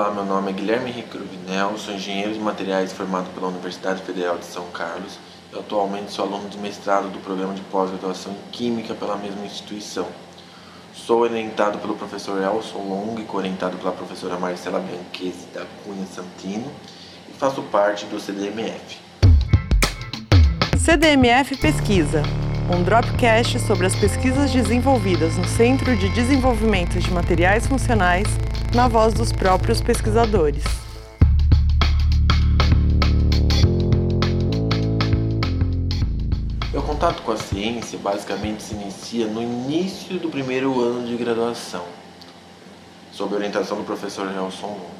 Olá, 0.00 0.10
meu 0.12 0.24
nome 0.24 0.48
é 0.48 0.54
Guilherme 0.54 0.88
Henrique 0.88 1.10
Cruvinel, 1.10 1.76
sou 1.76 1.92
engenheiro 1.92 2.32
de 2.32 2.40
materiais 2.40 2.90
formado 2.90 3.28
pela 3.34 3.48
Universidade 3.48 4.00
Federal 4.00 4.38
de 4.38 4.46
São 4.46 4.64
Carlos 4.70 5.18
e 5.52 5.58
atualmente 5.58 6.10
sou 6.10 6.24
aluno 6.24 6.48
de 6.48 6.56
mestrado 6.56 7.10
do 7.10 7.18
programa 7.18 7.52
de 7.52 7.60
pós-graduação 7.64 8.32
em 8.32 8.50
Química 8.50 8.94
pela 8.94 9.18
mesma 9.18 9.44
instituição. 9.44 10.06
Sou 10.94 11.20
orientado 11.20 11.76
pelo 11.80 11.96
professor 11.96 12.42
Elson 12.42 12.78
Long 12.78 13.16
e 13.18 13.26
orientado 13.30 13.76
pela 13.76 13.92
professora 13.92 14.38
Marcela 14.38 14.80
Bianchese 14.80 15.48
da 15.52 15.66
Cunha 15.84 16.06
Santino 16.06 16.72
e 17.28 17.34
faço 17.34 17.60
parte 17.64 18.06
do 18.06 18.18
CDMF. 18.18 18.96
CDMF 20.78 21.58
Pesquisa, 21.58 22.22
um 22.70 22.84
dropcast 22.84 23.58
sobre 23.58 23.84
as 23.84 23.96
pesquisas 23.96 24.52
desenvolvidas 24.52 25.36
no 25.36 25.44
Centro 25.44 25.96
de 25.96 26.08
Desenvolvimento 26.10 27.00
de 27.00 27.10
Materiais 27.10 27.66
Funcionais 27.66 28.28
na 28.72 28.86
voz 28.86 29.12
dos 29.12 29.32
próprios 29.32 29.80
pesquisadores. 29.80 30.62
Meu 36.72 36.82
contato 36.82 37.22
com 37.22 37.32
a 37.32 37.36
ciência 37.36 37.98
basicamente 37.98 38.62
se 38.62 38.74
inicia 38.74 39.26
no 39.26 39.42
início 39.42 40.20
do 40.20 40.28
primeiro 40.28 40.80
ano 40.80 41.08
de 41.08 41.16
graduação, 41.16 41.84
sob 43.10 43.34
orientação 43.34 43.78
do 43.78 43.84
professor 43.84 44.30
Nelson 44.30 44.68
Long. 44.68 44.90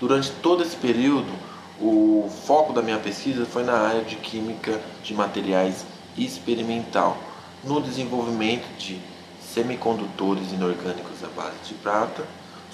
Durante 0.00 0.32
todo 0.42 0.64
esse 0.64 0.74
período, 0.74 1.32
o 1.80 2.28
foco 2.46 2.72
da 2.72 2.82
minha 2.82 2.98
pesquisa 2.98 3.46
foi 3.46 3.62
na 3.62 3.74
área 3.74 4.02
de 4.02 4.16
química 4.16 4.80
de 5.04 5.14
materiais 5.14 5.84
experimental, 6.18 7.16
no 7.64 7.80
desenvolvimento 7.80 8.66
de 8.78 9.00
semicondutores 9.40 10.52
inorgânicos 10.52 11.22
à 11.24 11.28
base 11.28 11.56
de 11.64 11.74
prata 11.74 12.24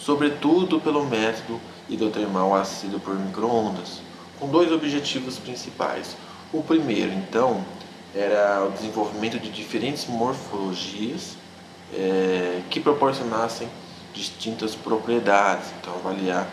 sobretudo 0.04 0.80
pelo 0.80 1.04
método 1.04 1.60
hidrotermal 1.88 2.54
ácido 2.54 2.98
por 2.98 3.14
microondas, 3.14 4.00
com 4.38 4.48
dois 4.48 4.72
objetivos 4.72 5.38
principais. 5.38 6.16
O 6.52 6.62
primeiro, 6.62 7.12
então, 7.12 7.64
era 8.14 8.64
o 8.66 8.70
desenvolvimento 8.72 9.38
de 9.38 9.48
diferentes 9.48 10.06
morfologias 10.06 11.36
é, 11.94 12.60
que 12.68 12.80
proporcionassem 12.80 13.68
distintas 14.12 14.74
propriedades, 14.74 15.68
então 15.80 15.94
avaliar 15.94 16.48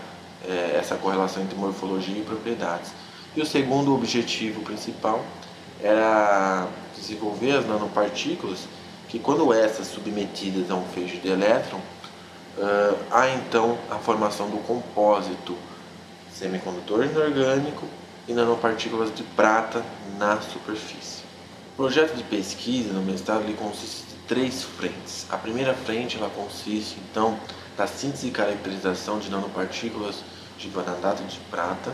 é, 0.47 0.78
essa 0.80 0.95
correlação 0.95 1.41
entre 1.41 1.58
morfologia 1.58 2.17
e 2.17 2.22
propriedades. 2.22 2.91
E 3.35 3.41
o 3.41 3.45
segundo 3.45 3.94
objetivo 3.94 4.61
principal 4.61 5.23
era 5.81 6.67
desenvolver 6.95 7.52
as 7.58 7.66
nanopartículas 7.66 8.67
que, 9.08 9.19
quando 9.19 9.53
essas 9.53 9.88
submetidas 9.88 10.69
a 10.69 10.75
um 10.75 10.85
feixe 10.85 11.17
de 11.17 11.30
elétron, 11.30 11.80
Uh, 12.59 12.97
há 13.09 13.30
então 13.30 13.77
a 13.89 13.95
formação 13.95 14.50
do 14.50 14.57
compósito 14.57 15.55
semicondutor 16.30 17.05
inorgânico 17.05 17.88
e 18.27 18.33
nanopartículas 18.33 19.16
de 19.16 19.23
prata 19.23 19.81
na 20.17 20.41
superfície. 20.41 21.23
O 21.72 21.77
projeto 21.77 22.17
de 22.17 22.23
pesquisa 22.23 22.91
no 22.91 23.02
mestrado 23.02 23.44
ele 23.44 23.53
consiste 23.53 24.07
de 24.09 24.16
três 24.27 24.61
frentes. 24.61 25.25
A 25.30 25.38
primeira 25.38 25.73
frente 25.73 26.17
ela 26.17 26.30
consiste 26.30 26.97
então 27.09 27.39
da 27.77 27.88
síntese 27.88 28.27
e 28.27 28.31
caracterização 28.31 29.19
de 29.19 29.30
nanopartículas 29.30 30.17
de 30.57 30.67
vanadato 30.67 31.23
de 31.23 31.39
prata 31.50 31.94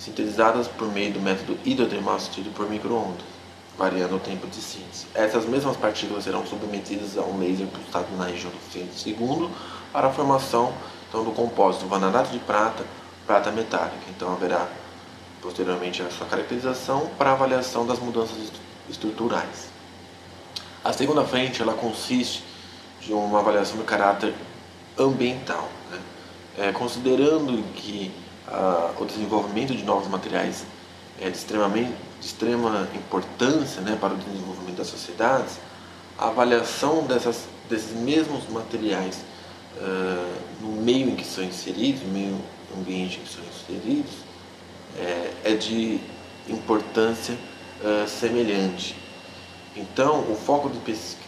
sintetizadas 0.00 0.66
por 0.66 0.90
meio 0.92 1.12
do 1.12 1.20
método 1.20 1.56
hidrotermal 1.64 2.16
assistido 2.16 2.52
por 2.52 2.68
microondas 2.68 3.40
variando 3.80 4.16
o 4.16 4.20
tempo 4.20 4.46
de 4.46 4.56
síntese. 4.56 5.06
Essas 5.14 5.46
mesmas 5.46 5.74
partículas 5.74 6.24
serão 6.24 6.46
submetidas 6.46 7.16
a 7.16 7.22
um 7.22 7.38
laser 7.38 7.66
pulsado 7.66 8.14
na 8.14 8.26
região 8.26 8.50
do 8.50 8.58
fêmur 8.58 8.92
segundo 8.94 9.50
para 9.90 10.08
a 10.08 10.12
formação 10.12 10.74
então, 11.08 11.24
do 11.24 11.32
compósito 11.32 11.86
vanadato 11.86 12.30
de 12.30 12.38
prata, 12.38 12.84
prata 13.26 13.50
metálica. 13.50 14.04
Então 14.10 14.32
haverá 14.32 14.68
posteriormente 15.40 16.02
a 16.02 16.10
sua 16.10 16.26
caracterização 16.26 17.10
para 17.16 17.32
avaliação 17.32 17.86
das 17.86 17.98
mudanças 17.98 18.36
estruturais. 18.88 19.70
A 20.84 20.92
segunda 20.92 21.24
frente 21.24 21.62
ela 21.62 21.72
consiste 21.72 22.44
de 23.00 23.12
uma 23.12 23.40
avaliação 23.40 23.78
do 23.78 23.84
caráter 23.84 24.34
ambiental, 24.98 25.68
né? 25.90 25.98
é, 26.58 26.72
considerando 26.72 27.62
que 27.72 28.12
o 28.98 29.04
desenvolvimento 29.04 29.74
de 29.74 29.84
novos 29.84 30.08
materiais 30.08 30.64
é 31.20 31.28
de, 31.28 31.36
extremamente, 31.36 31.92
de 32.20 32.26
extrema 32.26 32.88
importância 32.94 33.80
né, 33.82 33.96
para 34.00 34.14
o 34.14 34.16
desenvolvimento 34.16 34.76
das 34.76 34.88
sociedades, 34.88 35.58
a 36.18 36.28
avaliação 36.28 37.04
dessas, 37.04 37.44
desses 37.68 37.92
mesmos 37.92 38.48
materiais 38.48 39.20
no 40.60 40.82
meio 40.82 41.10
em 41.10 41.16
que 41.16 41.24
são 41.24 41.44
inseridos, 41.44 42.02
no 42.02 42.08
meio 42.08 42.40
ambiente 42.76 43.18
em 43.18 43.22
que 43.22 43.28
são 43.28 43.42
inseridos, 43.44 44.12
é, 44.98 45.32
é 45.44 45.54
de 45.54 46.00
importância 46.48 47.36
semelhante. 48.06 48.96
Então, 49.74 50.20
o 50.30 50.34
foco 50.34 50.68
de 50.68 50.78
pesquisa, 50.80 51.20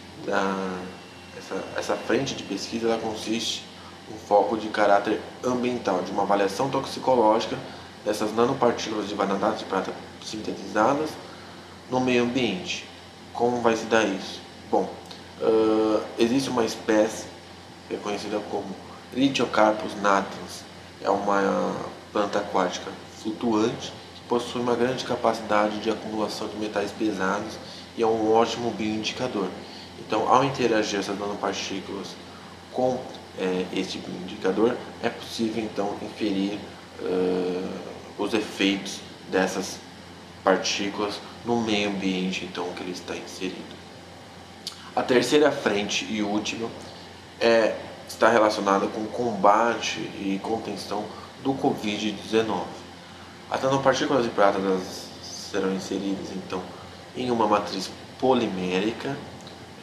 essa, 1.37 1.63
essa 1.77 1.95
frente 1.95 2.35
de 2.35 2.43
pesquisa, 2.43 2.87
ela 2.87 2.99
consiste 2.99 3.63
um 4.11 4.17
foco 4.27 4.57
de 4.57 4.67
caráter 4.69 5.19
ambiental, 5.43 6.01
de 6.01 6.11
uma 6.11 6.23
avaliação 6.23 6.69
toxicológica 6.69 7.57
dessas 8.03 8.35
nanopartículas 8.35 9.07
de 9.07 9.15
vanadato 9.15 9.59
de 9.59 9.65
prata 9.65 9.93
sintetizadas 10.23 11.11
no 11.89 11.99
meio 11.99 12.23
ambiente. 12.23 12.87
Como 13.33 13.61
vai 13.61 13.75
se 13.75 13.85
dar 13.85 14.03
isso? 14.03 14.41
Bom, 14.69 14.89
uh, 15.41 16.01
existe 16.17 16.49
uma 16.49 16.65
espécie 16.65 17.27
que 17.87 17.95
é 17.95 17.97
conhecida 17.97 18.39
como 18.51 18.75
Lithocarpus 19.13 19.95
natans. 20.01 20.63
É 21.01 21.09
uma 21.09 21.75
planta 22.11 22.39
aquática 22.39 22.91
flutuante 23.21 23.91
que 24.15 24.21
possui 24.27 24.61
uma 24.61 24.75
grande 24.75 25.03
capacidade 25.03 25.79
de 25.79 25.89
acumulação 25.89 26.47
de 26.47 26.57
metais 26.57 26.91
pesados 26.91 27.57
e 27.97 28.03
é 28.03 28.07
um 28.07 28.33
ótimo 28.33 28.71
bioindicador. 28.71 29.47
Então, 29.99 30.27
ao 30.27 30.43
interagir 30.43 30.99
essas 30.99 31.17
nanopartículas 31.17 32.09
com 32.71 32.99
é, 33.39 33.65
este 33.73 33.97
bioindicador, 33.97 34.75
é 35.01 35.09
possível 35.09 35.63
então 35.63 35.97
inferir 36.01 36.59
uh, 36.99 37.69
os 38.17 38.33
efeitos 38.33 38.99
dessas 39.31 39.79
partículas 40.43 41.19
no 41.45 41.61
meio 41.61 41.89
ambiente 41.89 42.45
então 42.45 42.71
que 42.73 42.83
ele 42.83 42.91
está 42.91 43.15
inserido. 43.15 43.75
A 44.95 45.01
terceira 45.01 45.51
frente 45.51 46.05
e 46.09 46.21
última 46.21 46.69
é, 47.39 47.75
está 48.07 48.29
relacionada 48.29 48.87
com 48.87 49.01
o 49.01 49.07
combate 49.07 49.99
e 49.99 50.39
contenção 50.43 51.05
do 51.43 51.53
Covid-19. 51.55 52.63
As 53.49 53.61
nanopartículas 53.61 54.23
de 54.23 54.29
prata 54.29 54.59
serão 55.23 55.73
inseridas 55.73 56.27
então 56.35 56.61
em 57.15 57.31
uma 57.31 57.47
matriz 57.47 57.89
polimérica 58.19 59.17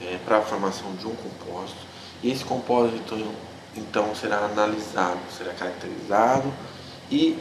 é, 0.00 0.18
para 0.24 0.38
a 0.38 0.42
formação 0.42 0.94
de 0.94 1.06
um 1.06 1.14
compósito 1.14 1.80
e 1.84 1.89
esse 2.22 2.44
compósito 2.44 3.16
então, 3.76 4.14
será 4.14 4.38
analisado, 4.38 5.20
será 5.36 5.52
caracterizado 5.52 6.52
e 7.10 7.38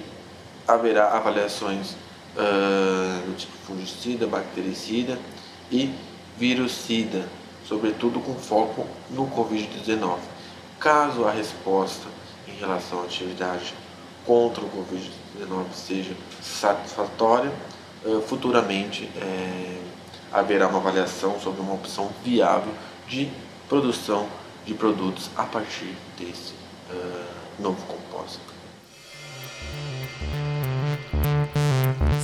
haverá 0.68 1.16
avaliações 1.16 1.96
uh, 2.36 3.26
do 3.26 3.36
tipo 3.36 3.58
fungicida, 3.66 4.28
bactericida 4.28 5.18
e 5.72 5.94
virucida, 6.38 7.28
sobretudo 7.68 8.20
com 8.20 8.36
foco 8.36 8.86
no 9.10 9.28
Covid-19. 9.28 10.18
Caso 10.80 11.26
a 11.26 11.32
resposta 11.32 12.08
em 12.48 12.54
relação 12.54 13.02
à 13.02 13.04
atividade 13.04 13.74
contra 14.26 14.64
o 14.64 14.70
Covid-19 14.70 15.66
seja 15.74 16.16
satisfatória, 16.42 17.52
uh, 18.06 18.22
futuramente 18.22 19.10
é, 19.18 19.82
haverá 20.32 20.68
uma 20.68 20.78
avaliação 20.78 21.40
sobre 21.40 21.62
uma 21.62 21.74
opção 21.74 22.12
viável 22.24 22.72
de 23.08 23.30
produção 23.68 24.28
de 24.66 24.74
produtos 24.74 25.30
a 25.36 25.44
partir 25.44 25.96
desse 26.18 26.54
uh, 26.92 27.62
novo 27.62 27.82
compósito. 27.86 28.50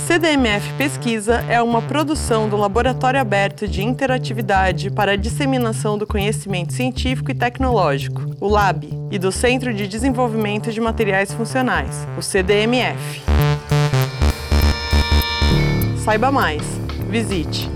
CDMF 0.06 0.72
Pesquisa 0.74 1.44
é 1.48 1.60
uma 1.60 1.82
produção 1.82 2.48
do 2.48 2.56
Laboratório 2.56 3.20
Aberto 3.20 3.66
de 3.66 3.82
Interatividade 3.82 4.90
para 4.90 5.12
a 5.12 5.16
Disseminação 5.16 5.98
do 5.98 6.06
Conhecimento 6.06 6.72
Científico 6.72 7.32
e 7.32 7.34
Tecnológico, 7.34 8.22
o 8.40 8.48
LAB, 8.48 8.84
e 9.10 9.18
do 9.18 9.32
Centro 9.32 9.74
de 9.74 9.88
Desenvolvimento 9.88 10.70
de 10.70 10.80
Materiais 10.80 11.32
Funcionais, 11.32 12.06
o 12.16 12.22
CDMF. 12.22 13.22
Saiba 16.04 16.30
mais. 16.30 16.62
Visite 17.10 17.75